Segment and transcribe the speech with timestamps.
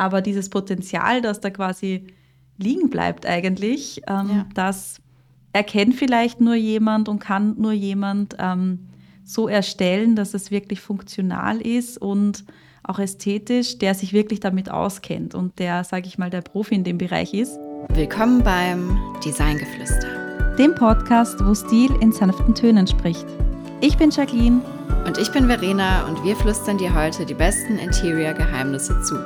[0.00, 2.06] Aber dieses Potenzial, das da quasi
[2.56, 4.46] liegen bleibt eigentlich, ähm, ja.
[4.54, 4.96] das
[5.52, 8.88] erkennt vielleicht nur jemand und kann nur jemand ähm,
[9.24, 12.46] so erstellen, dass es wirklich funktional ist und
[12.82, 16.84] auch ästhetisch, der sich wirklich damit auskennt und der, sage ich mal, der Profi in
[16.84, 17.58] dem Bereich ist.
[17.90, 23.26] Willkommen beim Designgeflüster, dem Podcast, wo Stil in sanften Tönen spricht.
[23.82, 24.60] Ich bin Jacqueline.
[25.06, 29.16] Und ich bin Verena und wir flüstern dir heute die besten Interior-Geheimnisse zu.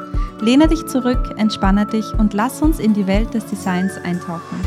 [0.40, 4.60] Lehne dich zurück, entspanne dich und lass uns in die Welt des Designs eintauchen.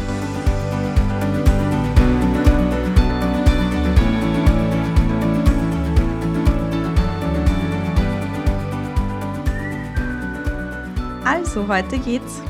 [11.23, 12.41] Also, heute geht es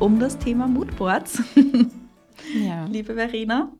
[0.00, 1.44] um das Thema Moodboards.
[2.54, 2.84] ja.
[2.90, 3.70] Liebe Verena,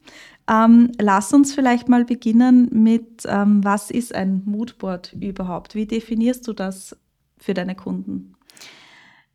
[0.52, 5.74] ähm, lass uns vielleicht mal beginnen mit, ähm, was ist ein Moodboard überhaupt?
[5.74, 6.96] Wie definierst du das
[7.38, 8.34] für deine Kunden?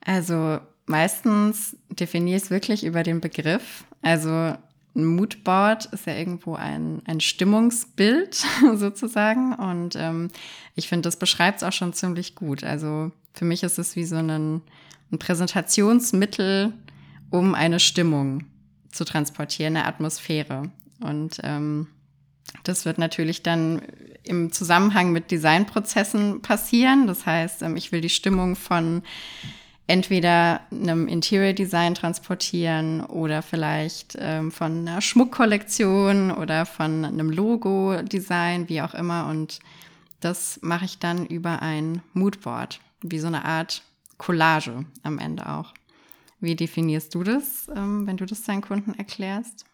[0.02, 3.86] Also meistens definiere ich es wirklich über den Begriff.
[4.02, 8.36] Also ein Moodboard ist ja irgendwo ein, ein Stimmungsbild
[8.76, 9.54] sozusagen.
[9.56, 10.30] Und ähm,
[10.76, 12.64] ich finde, das beschreibt es auch schon ziemlich gut.
[12.64, 14.30] Also für mich ist es wie so ein,
[15.12, 16.74] ein Präsentationsmittel,
[17.32, 18.44] um eine Stimmung
[18.92, 20.72] zu transportieren, eine Atmosphäre.
[21.00, 21.88] Und ähm,
[22.64, 23.82] das wird natürlich dann
[24.24, 27.08] im Zusammenhang mit Designprozessen passieren.
[27.08, 29.04] Das heißt, ähm, ich will die Stimmung von
[29.88, 38.02] entweder einem Interior Design transportieren oder vielleicht ähm, von einer Schmuckkollektion oder von einem Logo
[38.02, 39.28] Design, wie auch immer.
[39.28, 39.60] Und
[40.20, 43.84] das mache ich dann über ein Moodboard, wie so eine Art
[44.18, 45.74] Collage am Ende auch.
[46.40, 49.67] Wie definierst du das, ähm, wenn du das deinen Kunden erklärst?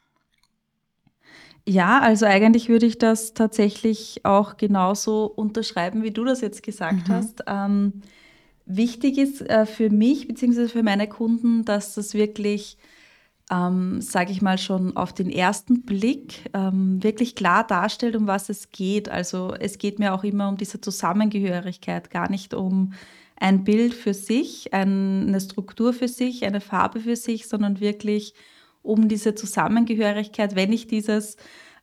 [1.65, 7.07] Ja, also eigentlich würde ich das tatsächlich auch genauso unterschreiben, wie du das jetzt gesagt
[7.07, 7.13] mhm.
[7.13, 7.43] hast.
[7.47, 8.01] Ähm,
[8.65, 10.67] wichtig ist äh, für mich bzw.
[10.67, 12.77] für meine Kunden, dass das wirklich,
[13.49, 18.49] ähm, sage ich mal, schon auf den ersten Blick ähm, wirklich klar darstellt, um was
[18.49, 19.07] es geht.
[19.07, 22.91] Also es geht mir auch immer um diese Zusammengehörigkeit, gar nicht um
[23.37, 28.33] ein Bild für sich, eine Struktur für sich, eine Farbe für sich, sondern wirklich
[28.83, 31.37] um diese Zusammengehörigkeit, wenn ich dieses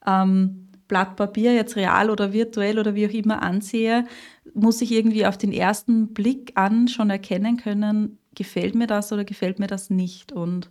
[0.06, 4.06] ähm, Blatt Papier jetzt real oder virtuell oder wie auch immer ansehe,
[4.55, 9.25] muss ich irgendwie auf den ersten Blick an schon erkennen können, gefällt mir das oder
[9.25, 10.33] gefällt mir das nicht.
[10.33, 10.71] Und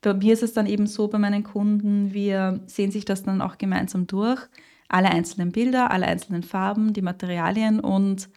[0.00, 3.42] bei mir ist es dann eben so bei meinen Kunden, wir sehen sich das dann
[3.42, 4.40] auch gemeinsam durch,
[4.88, 8.28] alle einzelnen Bilder, alle einzelnen Farben, die Materialien und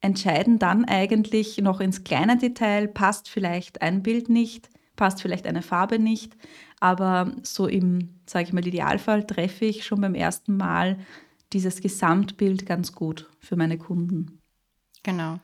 [0.00, 5.62] entscheiden dann eigentlich noch ins kleine Detail, passt vielleicht ein Bild nicht, passt vielleicht eine
[5.62, 6.36] Farbe nicht,
[6.80, 10.98] aber so im, sage ich mal, Idealfall treffe ich schon beim ersten Mal
[11.52, 14.40] dieses Gesamtbild ganz gut für meine Kunden.
[15.02, 15.38] Genau.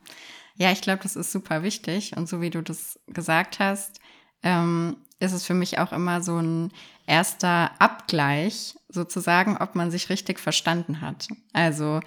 [0.56, 2.16] Ja, ich glaube, das ist super wichtig.
[2.16, 4.00] Und so wie du das gesagt hast,
[4.42, 6.72] ähm, ist es für mich auch immer so ein
[7.06, 11.28] erster Abgleich, sozusagen, ob man sich richtig verstanden hat.
[11.52, 12.00] Also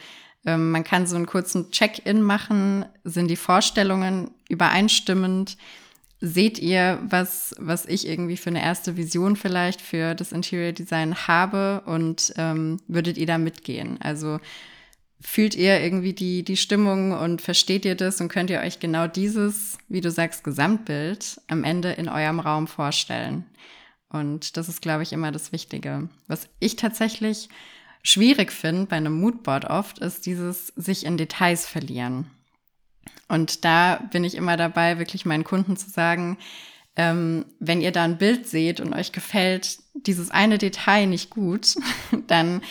[0.45, 5.57] ähm, man kann so einen kurzen Check-in machen, sind die Vorstellungen übereinstimmend,
[6.25, 11.27] seht ihr, was, was ich irgendwie für eine erste Vision vielleicht für das Interior Design
[11.27, 13.99] habe und ähm, würdet ihr da mitgehen?
[14.01, 14.39] Also
[15.19, 19.07] fühlt ihr irgendwie die, die Stimmung und versteht ihr das und könnt ihr euch genau
[19.07, 23.43] dieses, wie du sagst, Gesamtbild am Ende in eurem Raum vorstellen?
[24.07, 26.07] Und das ist, glaube ich, immer das Wichtige.
[26.27, 27.49] Was ich tatsächlich
[28.01, 32.27] schwierig finde bei einem Moodboard oft, ist dieses sich in Details verlieren.
[33.27, 36.37] Und da bin ich immer dabei, wirklich meinen Kunden zu sagen,
[36.95, 41.75] ähm, wenn ihr da ein Bild seht und euch gefällt dieses eine Detail nicht gut,
[42.27, 42.61] dann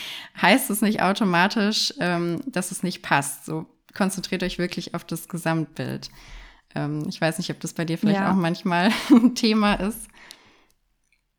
[0.41, 3.45] heißt es nicht automatisch, ähm, dass es nicht passt.
[3.45, 6.09] So konzentriert euch wirklich auf das Gesamtbild.
[6.75, 8.31] Ähm, ich weiß nicht, ob das bei dir vielleicht ja.
[8.31, 10.07] auch manchmal ein Thema ist.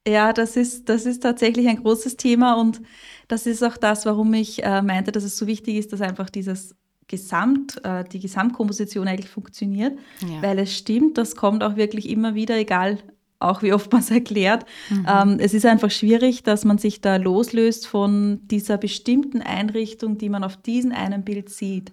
[0.07, 2.83] Ja, das ist, das ist tatsächlich ein großes Thema und
[3.27, 6.29] das ist auch das, warum ich äh, meinte, dass es so wichtig ist, dass einfach
[6.29, 6.75] dieses
[7.09, 10.43] Gesamt, äh, die Gesamtkomposition eigentlich funktioniert, ja.
[10.43, 12.99] weil es stimmt, das kommt auch wirklich immer wieder, egal
[13.39, 14.65] auch wie oft man es erklärt.
[14.91, 15.07] Mhm.
[15.09, 20.29] Ähm, es ist einfach schwierig, dass man sich da loslöst von dieser bestimmten Einrichtung, die
[20.29, 21.93] man auf diesem einen Bild sieht.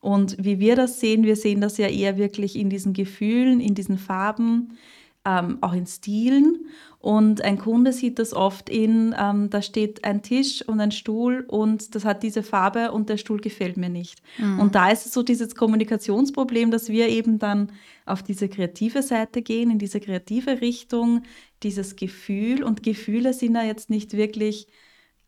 [0.00, 3.74] Und wie wir das sehen, wir sehen das ja eher wirklich in diesen Gefühlen, in
[3.74, 4.78] diesen Farben,
[5.24, 6.66] ähm, auch in Stilen.
[7.00, 11.44] Und ein Kunde sieht das oft in, ähm, da steht ein Tisch und ein Stuhl
[11.46, 14.20] und das hat diese Farbe und der Stuhl gefällt mir nicht.
[14.38, 14.58] Mhm.
[14.58, 17.70] Und da ist es so dieses Kommunikationsproblem, dass wir eben dann
[18.04, 21.22] auf diese kreative Seite gehen, in diese kreative Richtung,
[21.62, 22.64] dieses Gefühl.
[22.64, 24.66] Und Gefühle sind ja jetzt nicht wirklich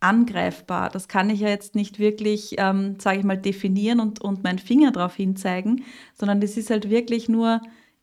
[0.01, 0.89] angreifbar.
[0.89, 4.59] Das kann ich ja jetzt nicht wirklich, ähm, sage ich mal, definieren und, und meinen
[4.59, 5.85] Finger darauf hinzeigen,
[6.15, 7.61] sondern das ist halt wirklich nur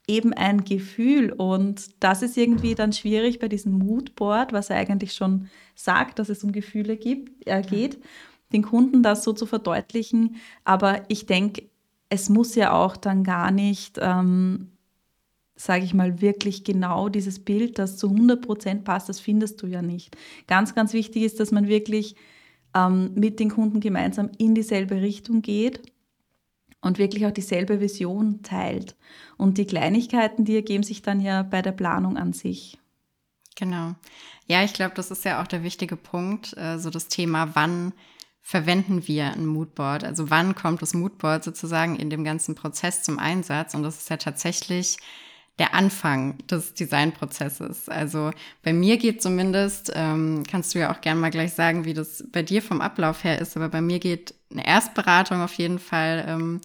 [0.07, 1.31] eben ein Gefühl.
[1.31, 6.29] Und das ist irgendwie dann schwierig bei diesem Moodboard, was er eigentlich schon sagt, dass
[6.29, 8.01] es um Gefühle gibt, äh, geht,
[8.53, 10.37] den Kunden das so zu verdeutlichen.
[10.63, 11.69] Aber ich denke,
[12.09, 14.71] es muss ja auch dann gar nicht, ähm,
[15.55, 19.67] sage ich mal, wirklich genau dieses Bild, das zu 100 Prozent passt, das findest du
[19.67, 20.15] ja nicht.
[20.47, 22.15] Ganz, ganz wichtig ist, dass man wirklich
[22.73, 25.81] ähm, mit den Kunden gemeinsam in dieselbe Richtung geht
[26.87, 28.95] und wirklich auch dieselbe Vision teilt.
[29.37, 32.79] Und die Kleinigkeiten, die ergeben sich dann ja bei der Planung an sich.
[33.55, 33.93] Genau.
[34.47, 37.91] Ja, ich glaube, das ist ja auch der wichtige Punkt, äh, so das Thema, wann
[38.41, 40.05] verwenden wir ein Moodboard?
[40.05, 43.73] Also wann kommt das Moodboard sozusagen in dem ganzen Prozess zum Einsatz?
[43.73, 44.97] Und das ist ja tatsächlich
[45.59, 47.89] der Anfang des Designprozesses.
[47.89, 48.31] Also
[48.63, 52.23] bei mir geht zumindest, ähm, kannst du ja auch gerne mal gleich sagen, wie das
[52.31, 56.25] bei dir vom Ablauf her ist, aber bei mir geht eine Erstberatung auf jeden Fall
[56.27, 56.61] ähm,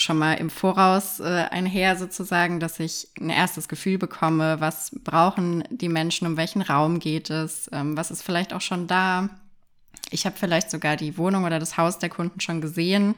[0.00, 5.64] schon mal im Voraus äh, einher sozusagen, dass ich ein erstes Gefühl bekomme, was brauchen
[5.70, 9.28] die Menschen, um welchen Raum geht es, ähm, was ist vielleicht auch schon da.
[10.10, 13.14] Ich habe vielleicht sogar die Wohnung oder das Haus der Kunden schon gesehen,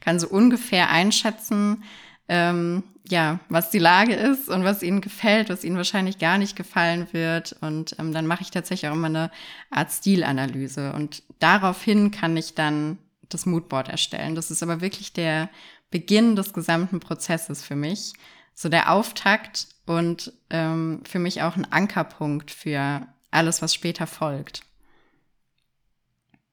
[0.00, 1.84] kann so ungefähr einschätzen,
[2.28, 6.56] ähm, ja, was die Lage ist und was ihnen gefällt, was ihnen wahrscheinlich gar nicht
[6.56, 7.56] gefallen wird.
[7.60, 9.30] Und ähm, dann mache ich tatsächlich auch immer eine
[9.70, 10.92] Art Stilanalyse.
[10.92, 12.98] Und daraufhin kann ich dann
[13.34, 14.34] das Moodboard erstellen.
[14.34, 15.50] Das ist aber wirklich der
[15.90, 18.12] Beginn des gesamten Prozesses für mich.
[18.54, 24.62] So der Auftakt und ähm, für mich auch ein Ankerpunkt für alles, was später folgt.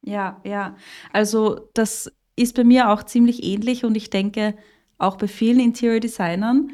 [0.02, 0.78] Ja, ja.
[1.12, 4.56] Also das ist bei mir auch ziemlich ähnlich und ich denke,
[4.98, 6.72] auch bei vielen Interior Designern.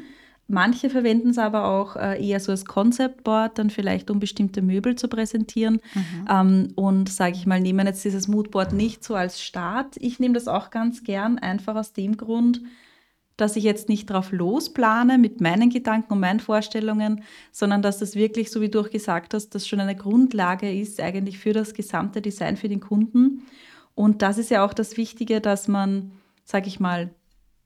[0.48, 4.62] Manche verwenden es aber auch äh, eher so als Concept Board, dann vielleicht um bestimmte
[4.62, 5.80] Möbel zu präsentieren.
[5.94, 6.28] Mhm.
[6.30, 9.96] Ähm, und sage ich mal, nehmen jetzt dieses Moodboard nicht so als Start.
[9.98, 12.62] Ich nehme das auch ganz gern, einfach aus dem Grund,
[13.36, 18.14] dass ich jetzt nicht drauf losplane mit meinen Gedanken und meinen Vorstellungen, sondern dass das
[18.14, 21.74] wirklich, so wie du auch gesagt hast, das schon eine Grundlage ist eigentlich für das
[21.74, 23.42] gesamte Design für den Kunden.
[23.96, 26.12] Und das ist ja auch das Wichtige, dass man,
[26.44, 27.10] sage ich mal,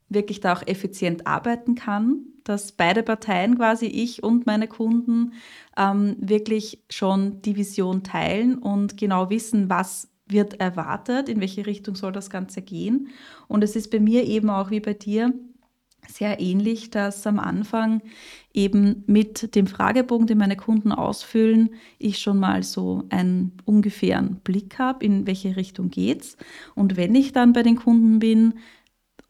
[0.09, 5.33] wirklich da auch effizient arbeiten kann, dass beide Parteien, quasi ich und meine Kunden,
[5.77, 11.95] ähm, wirklich schon die Vision teilen und genau wissen, was wird erwartet, in welche Richtung
[11.95, 13.09] soll das Ganze gehen.
[13.47, 15.33] Und es ist bei mir eben auch wie bei dir
[16.07, 18.01] sehr ähnlich, dass am Anfang
[18.53, 24.79] eben mit dem Fragebogen, den meine Kunden ausfüllen, ich schon mal so einen ungefähren Blick
[24.79, 26.37] habe, in welche Richtung geht's.
[26.75, 28.55] Und wenn ich dann bei den Kunden bin,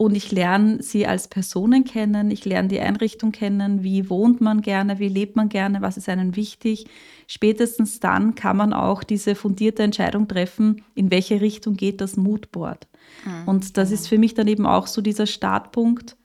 [0.01, 4.63] und ich lerne sie als Personen kennen, ich lerne die Einrichtung kennen, wie wohnt man
[4.63, 6.87] gerne, wie lebt man gerne, was ist einem wichtig.
[7.27, 12.87] Spätestens dann kann man auch diese fundierte Entscheidung treffen, in welche Richtung geht das Moodboard.
[13.25, 13.47] Mhm.
[13.47, 16.17] Und das ist für mich dann eben auch so dieser Startpunkt,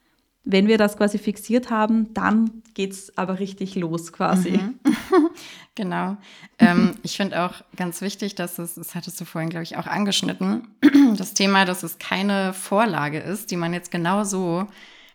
[0.43, 4.53] wenn wir das quasi fixiert haben, dann geht es aber richtig los quasi.
[4.53, 4.79] Mhm.
[5.75, 6.17] genau.
[6.59, 9.87] ähm, ich finde auch ganz wichtig, dass es, das hattest du vorhin, glaube ich, auch
[9.87, 10.69] angeschnitten,
[11.17, 14.67] das Thema, dass es keine Vorlage ist, die man jetzt genau so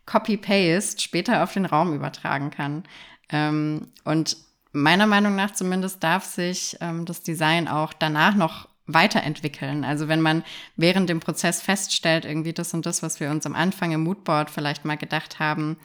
[0.05, 2.83] copy-paste später auf den Raum übertragen kann.
[3.29, 4.37] Ähm, und
[4.73, 9.83] meiner Meinung nach zumindest darf sich ähm, das Design auch danach noch weiterentwickeln.
[9.83, 10.43] Also wenn man
[10.75, 14.49] während dem Prozess feststellt, irgendwie das und das, was wir uns am Anfang im Moodboard
[14.49, 15.77] vielleicht mal gedacht haben,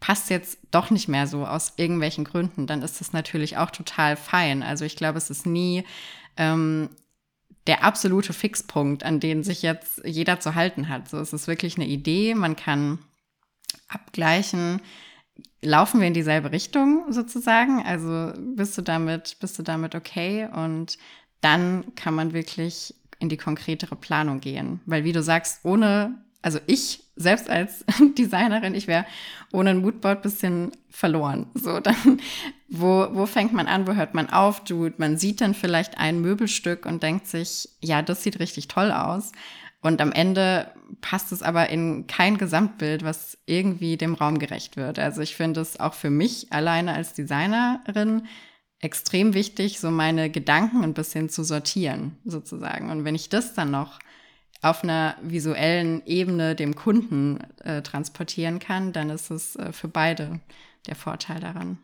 [0.00, 4.16] passt jetzt doch nicht mehr so aus irgendwelchen Gründen, dann ist das natürlich auch total
[4.16, 4.62] fein.
[4.62, 5.84] Also ich glaube, es ist nie
[6.36, 6.90] ähm,
[7.66, 11.08] der absolute Fixpunkt, an den sich jetzt jeder zu halten hat.
[11.08, 12.98] So, es ist wirklich eine Idee, man kann
[13.88, 14.80] abgleichen,
[15.62, 17.82] laufen wir in dieselbe Richtung sozusagen?
[17.84, 20.48] Also bist du damit, bist du damit okay?
[20.52, 20.98] Und
[21.40, 24.80] dann kann man wirklich in die konkretere Planung gehen.
[24.86, 27.84] Weil wie du sagst, ohne, also ich selbst als
[28.18, 29.06] Designerin, ich wäre
[29.52, 31.46] ohne ein Moodboard bisschen verloren.
[31.54, 32.20] So, dann,
[32.68, 34.64] wo, wo fängt man an, wo hört man auf?
[34.64, 38.92] Du, man sieht dann vielleicht ein Möbelstück und denkt sich, ja, das sieht richtig toll
[38.92, 39.32] aus.
[39.80, 44.98] Und am Ende passt es aber in kein Gesamtbild, was irgendwie dem Raum gerecht wird.
[44.98, 48.26] Also ich finde es auch für mich alleine als Designerin
[48.80, 52.90] extrem wichtig, so meine Gedanken ein bisschen zu sortieren, sozusagen.
[52.90, 53.98] Und wenn ich das dann noch
[54.60, 60.40] auf einer visuellen Ebene dem Kunden äh, transportieren kann, dann ist es äh, für beide
[60.86, 61.78] der Vorteil daran.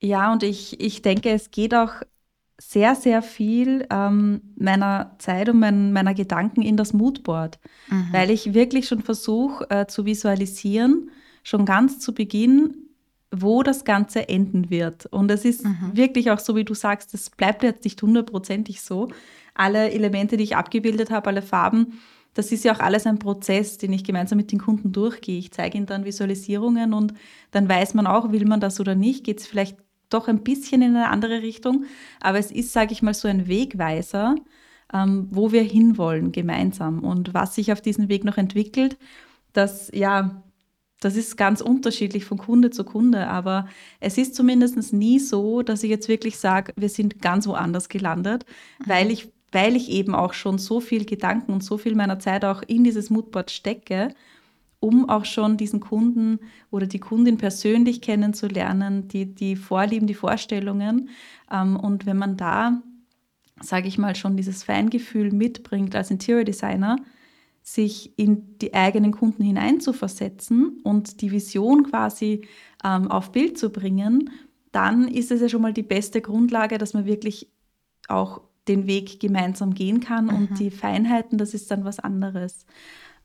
[0.00, 2.02] Ja, und ich, ich denke, es geht auch
[2.58, 7.58] sehr, sehr viel ähm, meiner Zeit und mein, meiner Gedanken in das Moodboard,
[7.88, 8.08] mhm.
[8.12, 11.10] weil ich wirklich schon versuche äh, zu visualisieren,
[11.42, 12.86] schon ganz zu Beginn,
[13.30, 15.06] wo das Ganze enden wird.
[15.06, 15.90] Und es ist mhm.
[15.92, 19.08] wirklich auch so, wie du sagst, es bleibt jetzt nicht hundertprozentig so.
[19.56, 21.98] Alle Elemente, die ich abgebildet habe, alle Farben,
[22.36, 25.38] das ist ja auch alles ein Prozess, den ich gemeinsam mit den Kunden durchgehe.
[25.38, 27.14] Ich zeige ihnen dann Visualisierungen und
[27.50, 29.78] dann weiß man auch, will man das oder nicht, geht es vielleicht
[30.10, 31.86] doch ein bisschen in eine andere Richtung.
[32.20, 34.34] Aber es ist, sage ich mal, so ein Wegweiser,
[34.92, 38.98] ähm, wo wir hinwollen gemeinsam und was sich auf diesem Weg noch entwickelt.
[39.54, 40.42] Das, ja,
[41.00, 43.66] das ist ganz unterschiedlich von Kunde zu Kunde, aber
[44.00, 48.44] es ist zumindest nie so, dass ich jetzt wirklich sage, wir sind ganz woanders gelandet,
[48.78, 48.90] mhm.
[48.90, 52.44] weil ich weil ich eben auch schon so viel Gedanken und so viel meiner Zeit
[52.44, 54.14] auch in dieses Moodboard stecke,
[54.80, 61.08] um auch schon diesen Kunden oder die Kundin persönlich kennenzulernen, die, die Vorlieben, die Vorstellungen.
[61.50, 62.82] Ähm, und wenn man da,
[63.60, 66.96] sage ich mal, schon dieses Feingefühl mitbringt als Interior Designer,
[67.62, 72.42] sich in die eigenen Kunden hineinzuversetzen und die Vision quasi
[72.84, 74.30] ähm, auf Bild zu bringen,
[74.70, 77.50] dann ist es ja schon mal die beste Grundlage, dass man wirklich
[78.06, 80.34] auch den Weg gemeinsam gehen kann mhm.
[80.34, 82.66] und die Feinheiten, das ist dann was anderes.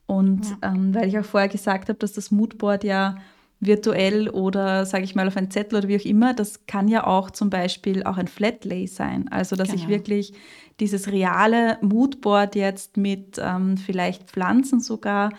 [0.06, 0.74] Und ja.
[0.74, 3.18] ähm, weil ich auch vorher gesagt habe, dass das Moodboard ja
[3.62, 7.06] virtuell oder sage ich mal auf ein Zettel oder wie auch immer, das kann ja
[7.06, 9.28] auch zum Beispiel auch ein Flatlay sein.
[9.30, 9.84] Also dass genau.
[9.84, 10.34] ich wirklich
[10.80, 15.32] dieses reale Moodboard jetzt mit ähm, vielleicht Pflanzen sogar,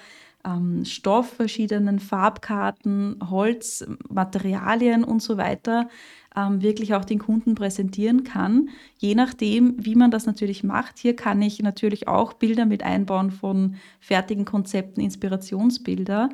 [0.44, 5.88] ähm, Stoff, verschiedenen Farbkarten, Holz, Materialien und so weiter
[6.36, 8.70] ähm, wirklich auch den Kunden präsentieren kann.
[8.98, 10.98] Je nachdem, wie man das natürlich macht.
[10.98, 16.30] Hier kann ich natürlich auch Bilder mit einbauen von fertigen Konzepten, Inspirationsbilder.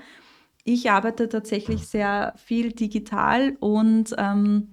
[0.64, 4.68] Ich arbeite tatsächlich sehr viel digital und ähm,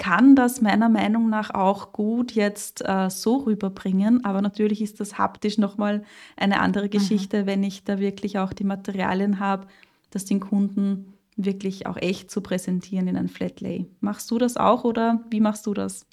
[0.00, 4.24] kann das meiner Meinung nach auch gut jetzt äh, so rüberbringen.
[4.24, 6.04] Aber natürlich ist das haptisch nochmal
[6.38, 6.90] eine andere mhm.
[6.90, 7.46] Geschichte, mhm.
[7.46, 9.66] wenn ich da wirklich auch die Materialien habe,
[10.10, 13.84] dass den Kunden wirklich auch echt zu präsentieren in ein Flatlay.
[14.00, 16.06] Machst du das auch oder wie machst du das?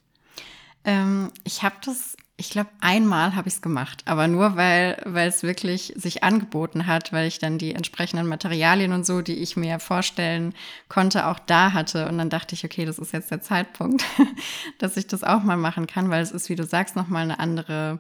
[0.84, 5.28] Ähm, ich habe das, ich glaube, einmal habe ich es gemacht, aber nur weil, weil
[5.28, 9.58] es wirklich sich angeboten hat, weil ich dann die entsprechenden Materialien und so, die ich
[9.58, 10.54] mir vorstellen
[10.88, 12.08] konnte, auch da hatte.
[12.08, 14.06] Und dann dachte ich, okay, das ist jetzt der Zeitpunkt,
[14.78, 17.40] dass ich das auch mal machen kann, weil es ist, wie du sagst, nochmal eine
[17.40, 18.00] andere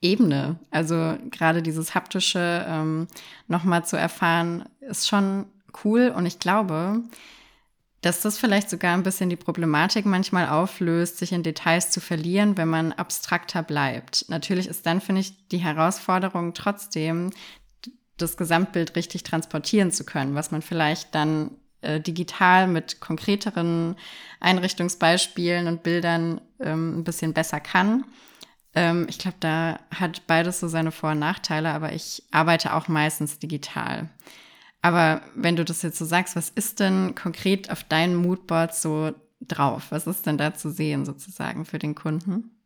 [0.00, 0.58] Ebene.
[0.70, 3.06] Also gerade dieses haptische ähm,
[3.48, 5.44] nochmal zu erfahren, ist schon
[5.84, 7.02] cool und ich glaube,
[8.00, 12.56] dass das vielleicht sogar ein bisschen die Problematik manchmal auflöst, sich in Details zu verlieren,
[12.56, 14.26] wenn man abstrakter bleibt.
[14.28, 17.30] Natürlich ist dann, finde ich, die Herausforderung trotzdem,
[18.16, 23.96] das Gesamtbild richtig transportieren zu können, was man vielleicht dann äh, digital mit konkreteren
[24.40, 28.04] Einrichtungsbeispielen und Bildern ähm, ein bisschen besser kann.
[28.74, 32.88] Ähm, ich glaube, da hat beides so seine Vor- und Nachteile, aber ich arbeite auch
[32.88, 34.08] meistens digital.
[34.82, 39.12] Aber wenn du das jetzt so sagst, was ist denn konkret auf deinem Moodboard so
[39.40, 39.86] drauf?
[39.90, 42.58] Was ist denn da zu sehen sozusagen für den Kunden?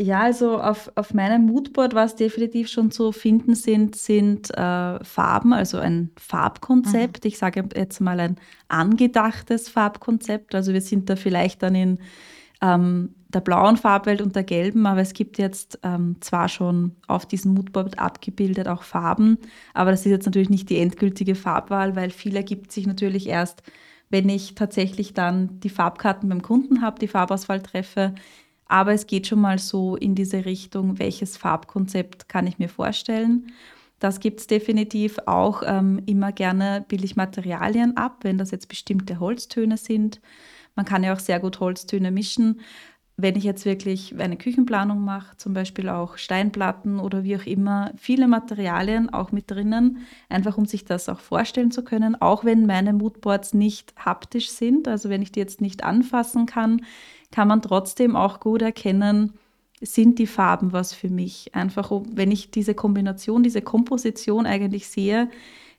[0.00, 5.52] Ja, also auf, auf meinem Moodboard, was definitiv schon zu finden sind, sind äh, Farben,
[5.52, 7.24] also ein Farbkonzept.
[7.24, 7.28] Mhm.
[7.28, 10.54] Ich sage jetzt mal ein angedachtes Farbkonzept.
[10.56, 11.98] Also wir sind da vielleicht dann in
[12.60, 17.26] ähm, der blauen Farbwelt und der gelben, aber es gibt jetzt ähm, zwar schon auf
[17.26, 19.38] diesem Moodboard abgebildet auch Farben,
[19.74, 23.62] aber das ist jetzt natürlich nicht die endgültige Farbwahl, weil viel ergibt sich natürlich erst,
[24.10, 28.14] wenn ich tatsächlich dann die Farbkarten beim Kunden habe, die Farbauswahl treffe.
[28.66, 33.52] Aber es geht schon mal so in diese Richtung, welches Farbkonzept kann ich mir vorstellen.
[33.98, 39.18] Das gibt es definitiv auch ähm, immer gerne billig Materialien ab, wenn das jetzt bestimmte
[39.20, 40.20] Holztöne sind.
[40.76, 42.60] Man kann ja auch sehr gut Holztöne mischen
[43.16, 47.92] wenn ich jetzt wirklich eine Küchenplanung mache, zum Beispiel auch Steinplatten oder wie auch immer,
[47.96, 52.66] viele Materialien auch mit drinnen, einfach um sich das auch vorstellen zu können, auch wenn
[52.66, 56.82] meine Moodboards nicht haptisch sind, also wenn ich die jetzt nicht anfassen kann,
[57.30, 59.34] kann man trotzdem auch gut erkennen,
[59.80, 61.54] sind die Farben was für mich.
[61.54, 65.28] Einfach, wenn ich diese Kombination, diese Komposition eigentlich sehe,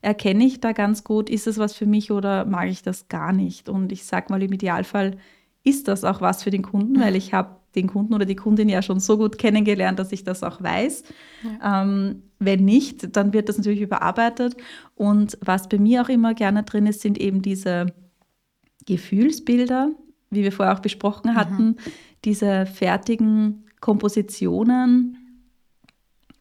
[0.02, 3.34] erkenne ich da ganz gut, ist es was für mich oder mag ich das gar
[3.34, 3.70] nicht.
[3.70, 5.18] Und ich sage mal im Idealfall,
[5.66, 8.70] ist das auch was für den Kunden, weil ich habe den Kunden oder die Kundin
[8.70, 11.04] ja schon so gut kennengelernt, dass ich das auch weiß.
[11.44, 11.82] Ja.
[11.84, 14.56] Ähm, wenn nicht, dann wird das natürlich überarbeitet.
[14.94, 17.88] Und was bei mir auch immer gerne drin ist, sind eben diese
[18.86, 19.92] Gefühlsbilder,
[20.30, 21.36] wie wir vorher auch besprochen mhm.
[21.36, 21.76] hatten, mhm.
[22.24, 25.18] diese fertigen Kompositionen,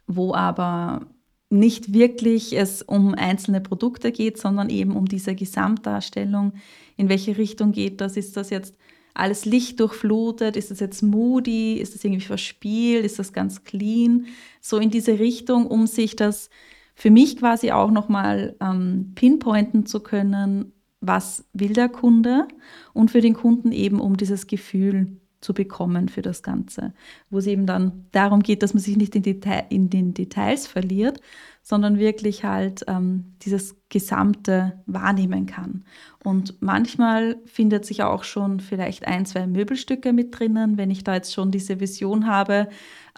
[0.07, 1.07] wo aber
[1.51, 6.53] nicht wirklich es um einzelne Produkte geht, sondern eben um diese Gesamtdarstellung,
[6.97, 8.77] in welche Richtung geht das, ist das jetzt
[9.15, 10.57] alles Licht durchflutet?
[10.57, 11.75] Ist das jetzt moody?
[11.75, 13.05] Ist das irgendwie verspielt?
[13.05, 14.27] Ist das ganz clean?
[14.61, 16.51] So in diese Richtung, um sich das
[16.95, 22.49] für mich quasi auch nochmal ähm, pinpointen zu können, was will der Kunde
[22.93, 26.95] und für den Kunden eben, um dieses Gefühl zu bekommen für das Ganze,
[27.29, 30.67] wo es eben dann darum geht, dass man sich nicht in, Detail, in den Details
[30.67, 31.21] verliert,
[31.65, 35.85] sondern wirklich halt ähm, dieses Gesamte wahrnehmen kann.
[36.23, 41.15] Und manchmal findet sich auch schon vielleicht ein, zwei Möbelstücke mit drinnen, wenn ich da
[41.15, 42.69] jetzt schon diese Vision habe,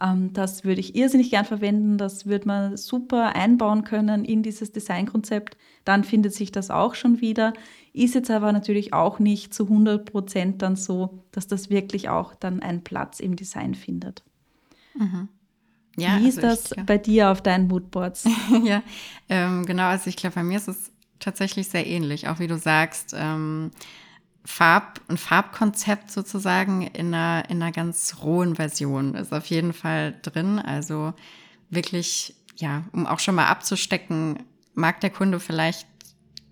[0.00, 4.70] ähm, das würde ich irrsinnig gern verwenden, das würde man super einbauen können in dieses
[4.70, 7.52] Designkonzept, dann findet sich das auch schon wieder.
[7.92, 12.36] Ist jetzt aber natürlich auch nicht zu 100 Prozent dann so, dass das wirklich auch
[12.36, 14.22] dann einen Platz im Design findet.
[14.94, 15.28] Mhm.
[15.96, 18.24] Ja, Wie ist also das ich, bei dir auf deinen Moodboards?
[18.64, 18.82] ja,
[19.28, 19.84] ähm, genau.
[19.84, 22.28] Also ich glaube, bei mir ist es tatsächlich sehr ähnlich.
[22.28, 23.70] Auch wie du sagst, ähm,
[24.44, 30.14] Farb, ein Farbkonzept sozusagen in einer, in einer ganz rohen Version ist auf jeden Fall
[30.22, 30.58] drin.
[30.58, 31.14] Also
[31.70, 34.38] wirklich, ja, um auch schon mal abzustecken,
[34.74, 35.88] mag der Kunde vielleicht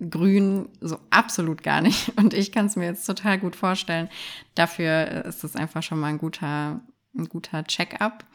[0.09, 2.11] grün so absolut gar nicht.
[2.17, 4.09] Und ich kann es mir jetzt total gut vorstellen.
[4.55, 6.81] Dafür ist es einfach schon mal ein guter,
[7.17, 8.25] ein guter Check-up.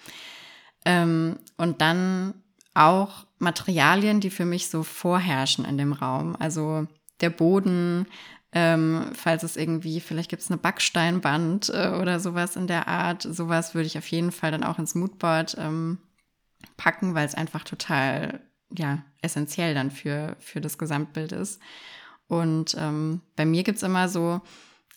[0.84, 2.34] Ähm, und dann
[2.74, 6.36] auch Materialien, die für mich so vorherrschen in dem Raum.
[6.38, 6.86] Also
[7.20, 8.06] der Boden,
[8.52, 13.22] ähm, falls es irgendwie, vielleicht gibt es eine Backsteinwand äh, oder sowas in der Art.
[13.22, 15.98] Sowas würde ich auf jeden Fall dann auch ins Moodboard ähm,
[16.76, 18.40] packen, weil es einfach total
[18.76, 21.60] ja, essentiell dann für, für das Gesamtbild ist.
[22.28, 24.40] Und ähm, bei mir gibt es immer so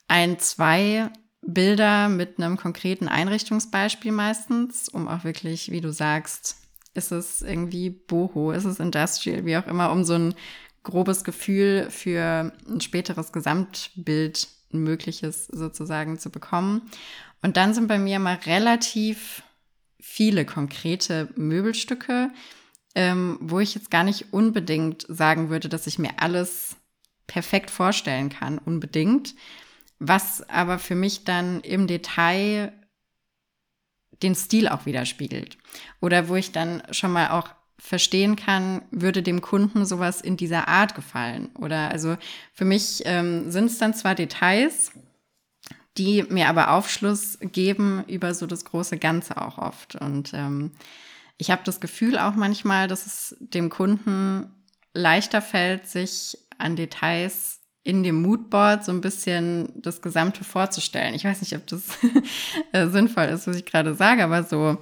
[0.07, 1.09] ein, zwei
[1.45, 6.57] Bilder mit einem konkreten Einrichtungsbeispiel meistens, um auch wirklich, wie du sagst,
[6.93, 10.35] ist es irgendwie Boho, ist es Industrial, wie auch immer, um so ein
[10.83, 16.89] grobes Gefühl für ein späteres Gesamtbild, ein mögliches sozusagen zu bekommen.
[17.41, 19.43] Und dann sind bei mir mal relativ
[19.99, 22.29] viele konkrete Möbelstücke,
[22.95, 26.75] ähm, wo ich jetzt gar nicht unbedingt sagen würde, dass ich mir alles
[27.27, 29.33] perfekt vorstellen kann, unbedingt,
[30.05, 32.73] was aber für mich dann im Detail
[34.21, 35.57] den Stil auch widerspiegelt.
[36.01, 40.67] Oder wo ich dann schon mal auch verstehen kann, würde dem Kunden sowas in dieser
[40.67, 41.49] Art gefallen.
[41.55, 42.17] Oder also
[42.53, 44.91] für mich ähm, sind es dann zwar Details,
[45.97, 49.95] die mir aber Aufschluss geben über so das große Ganze auch oft.
[49.95, 50.71] Und ähm,
[51.37, 54.49] ich habe das Gefühl auch manchmal, dass es dem Kunden
[54.93, 61.13] leichter fällt, sich an Details in dem Moodboard so ein bisschen das Gesamte vorzustellen.
[61.13, 61.83] Ich weiß nicht, ob das
[62.71, 64.77] äh, sinnvoll ist, was ich gerade sage, aber so,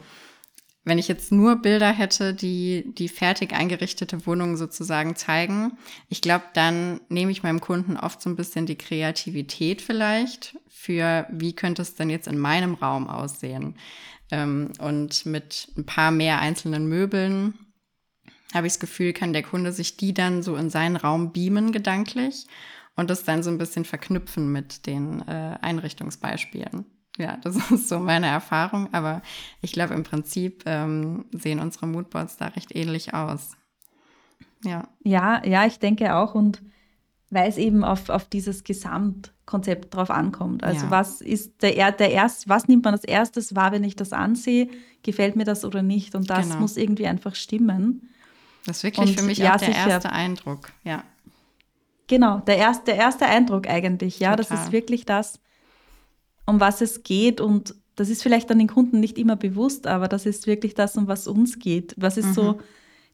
[0.84, 5.78] wenn ich jetzt nur Bilder hätte, die die fertig eingerichtete Wohnung sozusagen zeigen,
[6.10, 11.28] ich glaube, dann nehme ich meinem Kunden oft so ein bisschen die Kreativität vielleicht für,
[11.32, 13.76] wie könnte es denn jetzt in meinem Raum aussehen.
[14.32, 17.56] Ähm, und mit ein paar mehr einzelnen Möbeln
[18.54, 21.72] habe ich das Gefühl, kann der Kunde sich die dann so in seinen Raum beamen
[21.72, 22.48] gedanklich
[23.02, 26.86] und das dann so ein bisschen verknüpfen mit den äh, Einrichtungsbeispielen.
[27.18, 29.22] Ja, das ist so meine Erfahrung, aber
[29.62, 33.58] ich glaube, im Prinzip ähm, sehen unsere Moodboards da recht ähnlich aus.
[34.64, 34.88] Ja.
[35.04, 36.62] Ja, ja, ich denke auch und
[37.32, 40.64] weil es eben auf, auf dieses Gesamtkonzept drauf ankommt.
[40.64, 40.92] Also ja.
[40.92, 44.70] was ist der, der erst, was nimmt man als erstes wahr, wenn ich das ansehe?
[45.02, 46.14] Gefällt mir das oder nicht?
[46.14, 46.60] Und das genau.
[46.60, 48.10] muss irgendwie einfach stimmen.
[48.66, 49.90] Das ist wirklich und, für mich ja, auch der sicher.
[49.90, 51.04] erste Eindruck, ja.
[52.12, 54.36] Genau, der erste, der erste Eindruck eigentlich, ja.
[54.36, 54.58] Total.
[54.58, 55.40] Das ist wirklich das,
[56.46, 57.40] um was es geht.
[57.40, 60.98] Und das ist vielleicht dann den Kunden nicht immer bewusst, aber das ist wirklich das,
[60.98, 61.96] um was uns geht.
[61.96, 62.34] Was ist mhm.
[62.34, 62.60] so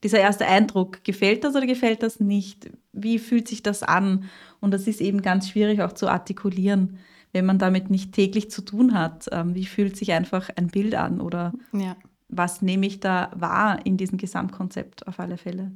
[0.01, 1.03] dieser erste Eindruck?
[1.03, 2.71] Gefällt das oder gefällt das nicht?
[2.91, 4.23] Wie fühlt sich das an?
[4.61, 6.97] Und das ist eben ganz schwierig auch zu artikulieren,
[7.33, 9.27] wenn man damit nicht täglich zu tun hat.
[9.31, 11.95] Ähm, wie fühlt sich einfach ein Bild an oder ja.
[12.29, 15.73] was nehme ich da wahr in diesem Gesamtkonzept auf alle Fälle?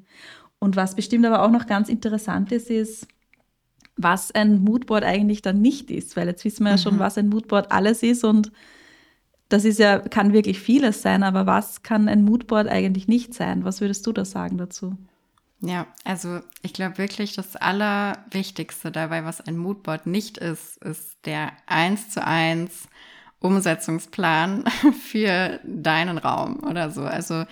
[0.61, 3.07] Und was bestimmt aber auch noch ganz interessant ist, ist,
[3.97, 6.99] was ein Moodboard eigentlich dann nicht ist, weil jetzt wissen wir ja schon, mhm.
[6.99, 8.51] was ein Moodboard alles ist und
[9.49, 13.65] das ist ja, kann wirklich vieles sein, aber was kann ein Moodboard eigentlich nicht sein?
[13.65, 14.95] Was würdest du da sagen dazu?
[15.61, 21.51] Ja, also ich glaube wirklich, das Allerwichtigste dabei, was ein Moodboard nicht ist, ist der
[21.65, 22.87] eins zu eins
[23.39, 24.65] Umsetzungsplan
[25.09, 27.01] für deinen Raum oder so.
[27.01, 27.45] Also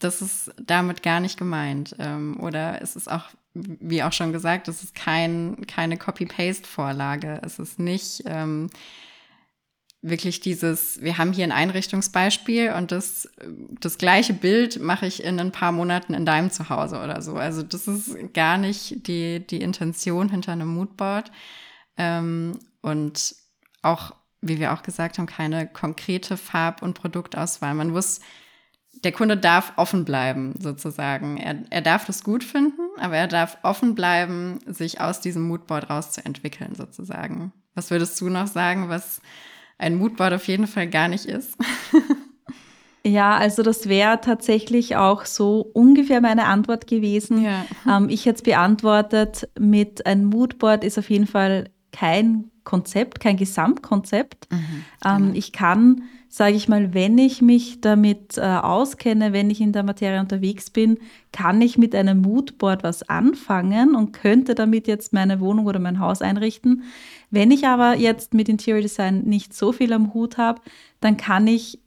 [0.00, 1.94] das ist damit gar nicht gemeint.
[1.98, 7.40] Ähm, oder es ist auch, wie auch schon gesagt, es ist kein, keine Copy-Paste-Vorlage.
[7.44, 8.70] Es ist nicht ähm,
[10.02, 13.28] wirklich dieses, wir haben hier ein Einrichtungsbeispiel und das,
[13.80, 17.34] das gleiche Bild mache ich in ein paar Monaten in deinem Zuhause oder so.
[17.34, 21.30] Also das ist gar nicht die, die Intention hinter einem Moodboard.
[21.98, 23.34] Ähm, und
[23.82, 27.74] auch, wie wir auch gesagt haben, keine konkrete Farb- und Produktauswahl.
[27.74, 28.20] Man muss
[29.04, 31.36] der Kunde darf offen bleiben, sozusagen.
[31.38, 35.88] Er, er darf das gut finden, aber er darf offen bleiben, sich aus diesem Moodboard
[35.88, 37.52] rauszuentwickeln, sozusagen.
[37.74, 39.20] Was würdest du noch sagen, was
[39.80, 41.56] ein Moodboard auf jeden Fall gar nicht ist.
[43.02, 47.42] Ja, also das wäre tatsächlich auch so ungefähr meine Antwort gewesen.
[47.42, 47.64] Ja.
[47.88, 53.38] Ähm, ich hätte es beantwortet mit ein Moodboard ist auf jeden Fall kein Konzept, kein
[53.38, 54.48] Gesamtkonzept.
[54.52, 55.34] Mhm, ähm, genau.
[55.34, 56.02] ich kann,
[56.32, 60.70] sage ich mal, wenn ich mich damit äh, auskenne, wenn ich in der Materie unterwegs
[60.70, 60.98] bin,
[61.32, 65.98] kann ich mit einem Moodboard was anfangen und könnte damit jetzt meine Wohnung oder mein
[65.98, 66.84] Haus einrichten.
[67.30, 70.62] Wenn ich aber jetzt mit Interior Design nicht so viel am Hut habe,
[71.00, 71.80] dann kann ich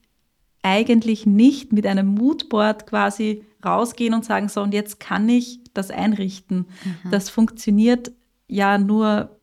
[0.62, 5.90] eigentlich nicht mit einem Moodboard quasi rausgehen und sagen, so, und jetzt kann ich das
[5.90, 6.66] einrichten.
[6.84, 7.10] Mhm.
[7.10, 8.12] Das funktioniert
[8.46, 9.40] ja nur,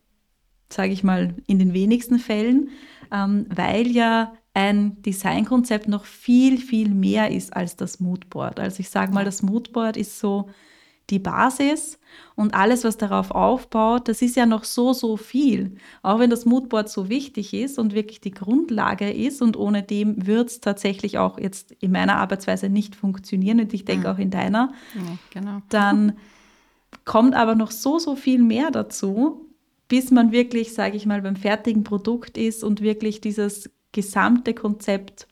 [0.68, 2.70] sage ich mal, in den wenigsten Fällen,
[3.10, 8.60] ähm, weil ja ein Designkonzept noch viel, viel mehr ist als das Moodboard.
[8.60, 10.50] Also ich sage mal, das Moodboard ist so
[11.10, 11.98] die Basis
[12.36, 15.76] und alles, was darauf aufbaut, das ist ja noch so, so viel.
[16.02, 20.26] Auch wenn das Moodboard so wichtig ist und wirklich die Grundlage ist und ohne dem
[20.26, 24.14] wird es tatsächlich auch jetzt in meiner Arbeitsweise nicht funktionieren und ich denke mhm.
[24.14, 25.62] auch in deiner, ja, genau.
[25.68, 26.14] dann
[27.04, 29.46] kommt aber noch so, so viel mehr dazu,
[29.88, 35.28] bis man wirklich, sage ich mal, beim fertigen Produkt ist und wirklich dieses gesamte Konzept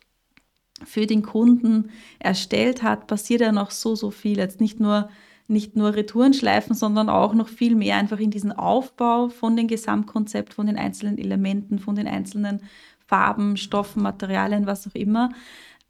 [0.84, 4.38] für den Kunden erstellt hat, passiert ja noch so, so viel.
[4.38, 5.10] Jetzt nicht nur
[5.50, 10.54] nicht nur Retourenschleifen, sondern auch noch viel mehr einfach in diesen Aufbau von dem Gesamtkonzept,
[10.54, 12.62] von den einzelnen Elementen, von den einzelnen
[13.04, 15.30] Farben, Stoffen, Materialien, was auch immer.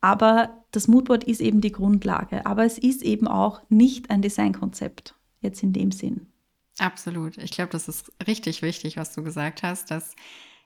[0.00, 2.46] Aber das Moodboard ist eben die Grundlage.
[2.46, 6.26] Aber es ist eben auch nicht ein Designkonzept, jetzt in dem Sinn.
[6.78, 7.37] Absolut.
[7.37, 10.16] Ich glaube, das ist richtig wichtig, was du gesagt hast, dass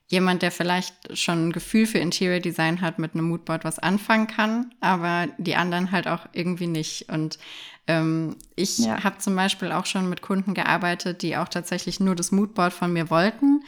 [0.09, 4.27] jemand, der vielleicht schon ein Gefühl für Interior Design hat, mit einem Moodboard was anfangen
[4.27, 7.09] kann, aber die anderen halt auch irgendwie nicht.
[7.09, 7.39] Und
[7.87, 9.03] ähm, ich ja.
[9.03, 12.93] habe zum Beispiel auch schon mit Kunden gearbeitet, die auch tatsächlich nur das Moodboard von
[12.93, 13.63] mir wollten,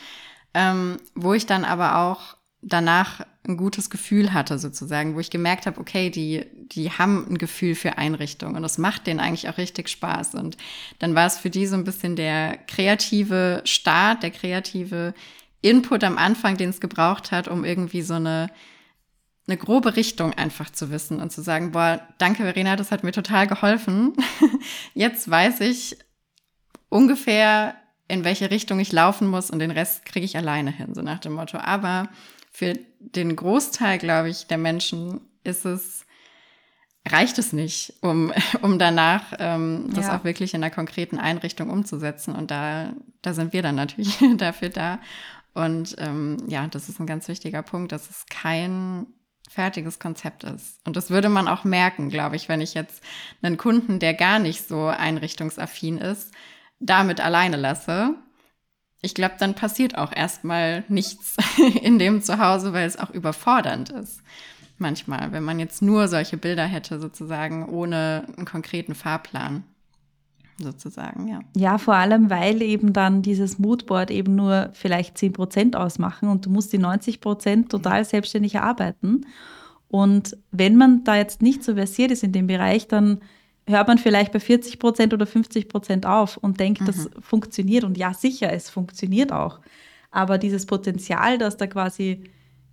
[0.55, 5.67] ähm, wo ich dann aber auch danach ein gutes Gefühl hatte sozusagen, wo ich gemerkt
[5.67, 9.59] habe, okay, die, die haben ein Gefühl für Einrichtung und das macht denen eigentlich auch
[9.59, 10.35] richtig Spaß.
[10.35, 10.57] Und
[10.99, 15.15] dann war es für die so ein bisschen der kreative Start, der kreative
[15.67, 18.51] Input am Anfang, den es gebraucht hat, um irgendwie so eine
[19.49, 23.13] eine grobe Richtung einfach zu wissen und zu sagen, boah, danke Verena, das hat mir
[23.13, 24.13] total geholfen.
[24.95, 25.97] Jetzt weiß ich
[26.89, 27.77] ungefähr,
[28.09, 31.21] in welche Richtung ich laufen muss und den Rest kriege ich alleine hin, so nach
[31.21, 31.59] dem Motto.
[31.59, 32.09] Aber
[32.51, 36.07] für den Großteil, glaube ich, der Menschen ist es,
[37.07, 40.17] reicht es nicht, um, um danach ähm, das ja.
[40.17, 42.35] auch wirklich in einer konkreten Einrichtung umzusetzen.
[42.35, 44.99] Und da, da sind wir dann natürlich dafür da.
[45.57, 49.07] Und ähm, ja, das ist ein ganz wichtiger Punkt, dass es kein
[49.49, 50.87] fertiges Konzept ist.
[50.87, 53.03] Und das würde man auch merken, glaube ich, wenn ich jetzt
[53.41, 56.31] einen Kunden, der gar nicht so einrichtungsaffin ist,
[56.79, 58.17] damit alleine lasse.
[59.01, 61.39] Ich glaube, dann passiert auch erstmal nichts
[61.81, 64.21] in dem Zuhause, weil es auch überfordernd ist.
[64.77, 69.65] Manchmal, wenn man jetzt nur solche Bilder hätte, sozusagen, ohne einen konkreten Fahrplan
[70.59, 71.41] sozusagen, ja.
[71.55, 76.47] Ja, vor allem, weil eben dann dieses Moodboard eben nur vielleicht 10 Prozent ausmachen und
[76.47, 79.27] du musst die 90 Prozent total selbstständig erarbeiten.
[79.89, 83.21] Und wenn man da jetzt nicht so versiert ist in dem Bereich, dann
[83.67, 86.87] hört man vielleicht bei 40 Prozent oder 50 Prozent auf und denkt, mhm.
[86.87, 87.85] das funktioniert.
[87.85, 89.61] Und ja, sicher, es funktioniert auch.
[90.11, 92.23] Aber dieses Potenzial, das da quasi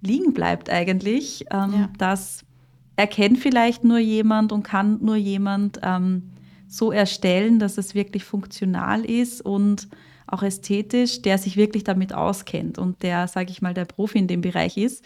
[0.02, 1.90] liegen bleibt eigentlich, ähm, ja.
[1.98, 2.46] das
[2.96, 6.30] erkennt vielleicht nur jemand und kann nur jemand ähm,
[6.76, 9.88] so erstellen, dass es wirklich funktional ist und
[10.28, 14.28] auch ästhetisch, der sich wirklich damit auskennt und der, sage ich mal, der Profi in
[14.28, 15.06] dem Bereich ist.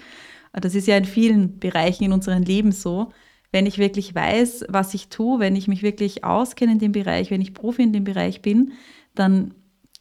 [0.54, 3.12] Das ist ja in vielen Bereichen in unserem Leben so.
[3.52, 7.32] Wenn ich wirklich weiß, was ich tue, wenn ich mich wirklich auskenne in dem Bereich,
[7.32, 8.74] wenn ich Profi in dem Bereich bin,
[9.16, 9.54] dann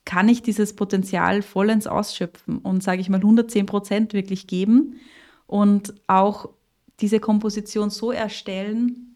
[0.05, 5.01] kann ich dieses Potenzial vollends ausschöpfen und, sage ich mal, 110 Prozent wirklich geben
[5.47, 6.51] und auch
[7.01, 9.16] diese Komposition so erstellen,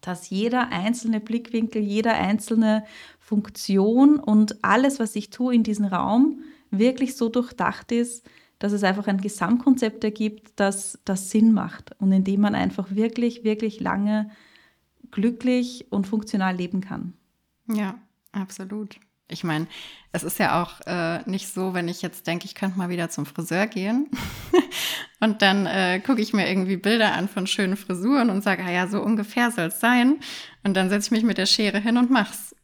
[0.00, 2.84] dass jeder einzelne Blickwinkel, jeder einzelne
[3.18, 8.26] Funktion und alles, was ich tue in diesem Raum, wirklich so durchdacht ist,
[8.58, 12.94] dass es einfach ein Gesamtkonzept ergibt, das, das Sinn macht und in dem man einfach
[12.94, 14.30] wirklich, wirklich lange
[15.10, 17.14] glücklich und funktional leben kann.
[17.72, 17.98] Ja,
[18.32, 18.98] absolut.
[19.28, 19.66] Ich meine,
[20.12, 23.10] es ist ja auch äh, nicht so, wenn ich jetzt denke, ich könnte mal wieder
[23.10, 24.08] zum Friseur gehen
[25.20, 28.70] und dann äh, gucke ich mir irgendwie Bilder an von schönen Frisuren und sage, ah
[28.70, 30.20] ja, so ungefähr soll es sein.
[30.64, 32.54] Und dann setze ich mich mit der Schere hin und mach's.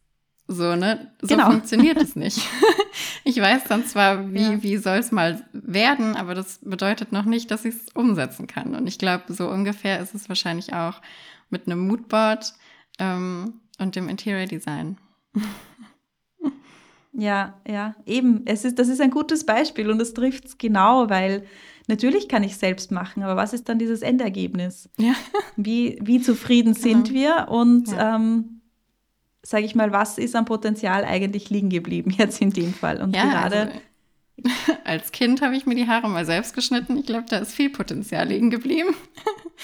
[0.46, 1.10] So, ne?
[1.22, 1.50] So genau.
[1.50, 2.40] funktioniert es nicht.
[3.24, 4.62] ich weiß dann zwar, wie, ja.
[4.62, 8.74] wie soll es mal werden, aber das bedeutet noch nicht, dass ich es umsetzen kann.
[8.74, 11.00] Und ich glaube, so ungefähr ist es wahrscheinlich auch
[11.50, 12.54] mit einem Moodboard
[12.98, 14.98] ähm, und dem Interior Design.
[17.16, 18.42] Ja, ja, eben.
[18.44, 21.44] Es ist, das ist ein gutes Beispiel und das trifft es genau, weil
[21.86, 24.88] natürlich kann ich selbst machen, aber was ist dann dieses Endergebnis?
[24.98, 25.14] Ja.
[25.56, 27.20] Wie, wie zufrieden sind genau.
[27.20, 28.16] wir und ja.
[28.16, 28.60] ähm,
[29.42, 33.00] sage ich mal, was ist am Potenzial eigentlich liegen geblieben jetzt in dem Fall?
[33.00, 33.60] Und ja, gerade.
[33.60, 33.80] Also,
[34.84, 36.96] als Kind habe ich mir die Haare mal selbst geschnitten.
[36.96, 38.94] Ich glaube, da ist viel Potenzial liegen geblieben.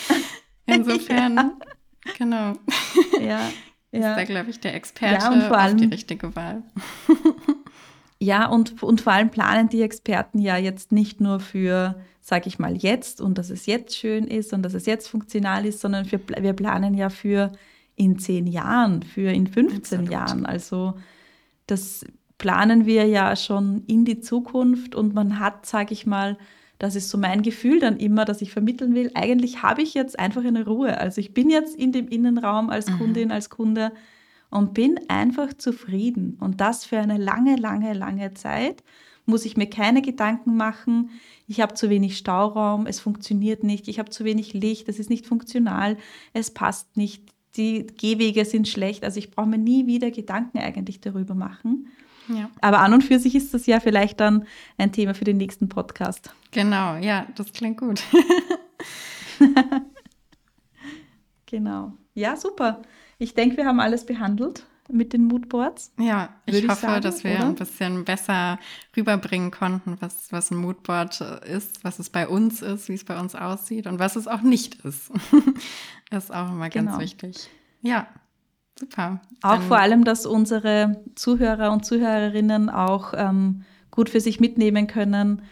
[0.66, 1.52] Insofern, ja.
[2.16, 2.52] genau.
[3.20, 3.50] Ja.
[3.92, 4.10] Ja.
[4.10, 6.62] Ist da, glaube ich, der Experte ja, und vor allem, die richtige Wahl.
[8.18, 12.58] ja, und, und vor allem planen die Experten ja jetzt nicht nur für, sage ich
[12.58, 16.04] mal, jetzt und dass es jetzt schön ist und dass es jetzt funktional ist, sondern
[16.04, 17.52] für, wir planen ja für
[17.96, 20.10] in zehn Jahren, für in 15 Absolut.
[20.10, 20.46] Jahren.
[20.46, 20.94] Also
[21.66, 22.04] das
[22.38, 26.38] planen wir ja schon in die Zukunft und man hat, sage ich mal,
[26.80, 30.18] das ist so mein Gefühl dann immer, dass ich vermitteln will, eigentlich habe ich jetzt
[30.18, 30.96] einfach eine Ruhe.
[30.98, 32.98] Also ich bin jetzt in dem Innenraum als mhm.
[32.98, 33.92] Kundin, als Kunde
[34.48, 36.38] und bin einfach zufrieden.
[36.40, 38.82] Und das für eine lange, lange, lange Zeit
[39.26, 41.10] muss ich mir keine Gedanken machen.
[41.46, 45.10] Ich habe zu wenig Stauraum, es funktioniert nicht, ich habe zu wenig Licht, es ist
[45.10, 45.98] nicht funktional,
[46.32, 47.22] es passt nicht,
[47.56, 49.04] die Gehwege sind schlecht.
[49.04, 51.88] Also ich brauche mir nie wieder Gedanken eigentlich darüber machen.
[52.28, 52.50] Ja.
[52.60, 54.46] Aber an und für sich ist das ja vielleicht dann
[54.78, 56.34] ein Thema für den nächsten Podcast.
[56.50, 58.02] Genau, ja, das klingt gut.
[61.46, 61.92] genau.
[62.14, 62.82] Ja, super.
[63.18, 65.92] Ich denke, wir haben alles behandelt mit den Moodboards.
[65.98, 67.46] Ja, ich hoffe, ich sagen, dass wir oder?
[67.46, 68.58] ein bisschen besser
[68.96, 73.18] rüberbringen konnten, was, was ein Moodboard ist, was es bei uns ist, wie es bei
[73.18, 75.10] uns aussieht und was es auch nicht ist.
[76.10, 77.00] das ist auch immer ganz genau.
[77.00, 77.48] wichtig.
[77.82, 78.08] Ja.
[78.80, 79.20] Super.
[79.42, 84.86] Auch Dann vor allem, dass unsere Zuhörer und Zuhörerinnen auch ähm, gut für sich mitnehmen
[84.86, 85.42] können,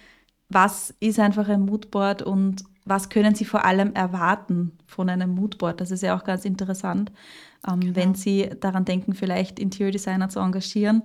[0.48, 5.80] was ist einfach ein Moodboard und was können sie vor allem erwarten von einem Moodboard.
[5.80, 7.12] Das ist ja auch ganz interessant,
[7.70, 7.96] ähm, genau.
[7.96, 11.02] wenn sie daran denken, vielleicht Interior Designer zu engagieren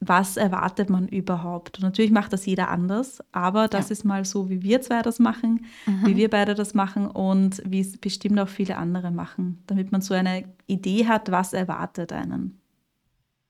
[0.00, 1.78] was erwartet man überhaupt?
[1.78, 3.94] Und natürlich macht das jeder anders, aber das ja.
[3.94, 6.06] ist mal so, wie wir zwei das machen, mhm.
[6.06, 10.00] wie wir beide das machen und wie es bestimmt auch viele andere machen, damit man
[10.00, 12.60] so eine Idee hat, was erwartet einen.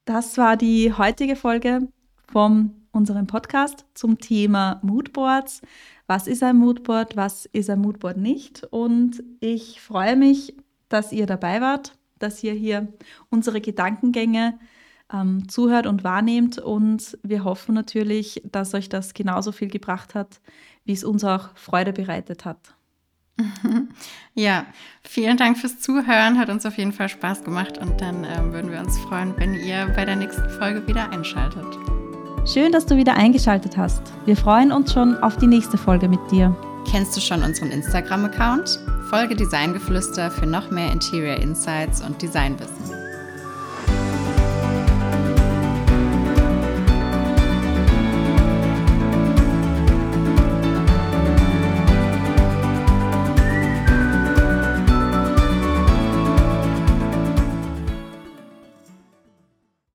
[0.06, 1.88] Das war die heutige Folge
[2.32, 5.60] von unserem Podcast zum Thema Moodboards.
[6.06, 7.14] Was ist ein Moodboard?
[7.16, 8.64] Was ist ein Moodboard nicht?
[8.70, 10.54] Und ich freue mich,
[10.88, 12.88] dass ihr dabei wart, dass ihr hier
[13.28, 14.58] unsere Gedankengänge
[15.12, 16.58] ähm, zuhört und wahrnehmt.
[16.58, 20.40] Und wir hoffen natürlich, dass euch das genauso viel gebracht hat,
[20.84, 22.74] wie es uns auch Freude bereitet hat.
[24.34, 24.66] Ja,
[25.02, 26.38] vielen Dank fürs Zuhören.
[26.38, 29.54] Hat uns auf jeden Fall Spaß gemacht und dann ähm, würden wir uns freuen, wenn
[29.54, 31.66] ihr bei der nächsten Folge wieder einschaltet.
[32.46, 34.00] Schön, dass du wieder eingeschaltet hast.
[34.26, 36.54] Wir freuen uns schon auf die nächste Folge mit dir.
[36.88, 38.78] Kennst du schon unseren Instagram-Account?
[39.10, 42.97] Folge Designgeflüster für noch mehr Interior Insights und Designwissen.